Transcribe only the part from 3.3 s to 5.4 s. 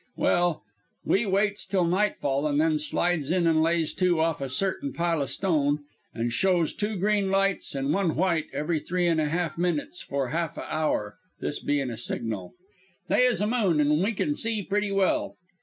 an' lays to off a certain pile o'